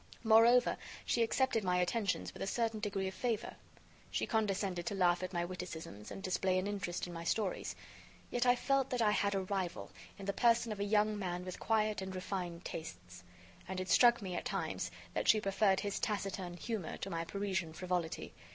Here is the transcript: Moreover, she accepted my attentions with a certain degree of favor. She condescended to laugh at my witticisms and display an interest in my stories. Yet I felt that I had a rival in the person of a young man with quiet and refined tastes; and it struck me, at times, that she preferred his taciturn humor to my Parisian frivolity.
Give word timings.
Moreover, 0.23 0.77
she 1.05 1.21
accepted 1.21 1.63
my 1.63 1.77
attentions 1.77 2.33
with 2.33 2.41
a 2.41 2.47
certain 2.47 2.79
degree 2.79 3.07
of 3.07 3.13
favor. 3.13 3.53
She 4.09 4.25
condescended 4.25 4.87
to 4.87 4.95
laugh 4.95 5.21
at 5.21 5.31
my 5.31 5.45
witticisms 5.45 6.09
and 6.09 6.23
display 6.23 6.57
an 6.57 6.65
interest 6.65 7.05
in 7.05 7.13
my 7.13 7.23
stories. 7.23 7.75
Yet 8.31 8.43
I 8.47 8.55
felt 8.55 8.89
that 8.89 9.03
I 9.03 9.11
had 9.11 9.35
a 9.35 9.41
rival 9.43 9.91
in 10.17 10.25
the 10.25 10.33
person 10.33 10.71
of 10.71 10.79
a 10.79 10.83
young 10.83 11.19
man 11.19 11.45
with 11.45 11.59
quiet 11.59 12.01
and 12.01 12.15
refined 12.15 12.65
tastes; 12.65 13.23
and 13.67 13.79
it 13.79 13.89
struck 13.89 14.23
me, 14.23 14.33
at 14.33 14.43
times, 14.43 14.89
that 15.13 15.27
she 15.27 15.39
preferred 15.39 15.81
his 15.81 15.99
taciturn 15.99 16.57
humor 16.57 16.97
to 16.97 17.11
my 17.11 17.23
Parisian 17.23 17.71
frivolity. 17.71 18.33